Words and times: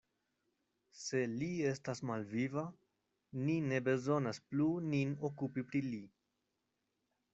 Se 1.01 1.19
li 1.33 1.49
estas 1.71 2.01
malviva, 2.11 2.63
ni 3.43 3.59
ne 3.69 3.83
bezonas 3.91 4.41
plu 4.49 4.71
nin 4.87 5.15
okupi 5.31 5.67
pri 5.73 5.83
li. 5.93 6.01